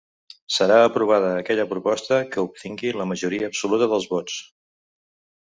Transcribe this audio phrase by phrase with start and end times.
[0.53, 4.41] Serà aprovada aquella proposta que obtingui la majoria absoluta dels vots.